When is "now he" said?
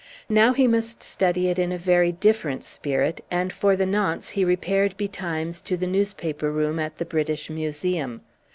0.29-0.67